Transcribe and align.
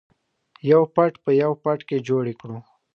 یو 0.71 0.81
فټ 0.93 1.13
په 1.23 1.31
یو 1.41 1.51
فټ 1.63 1.79
کې 1.87 1.97
جوړې 2.07 2.33
کړو. 2.41 2.57